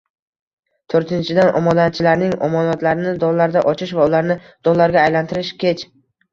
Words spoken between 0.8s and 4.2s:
To'rtinchidan, omonatchilarning omonatlarini dollarda ochish va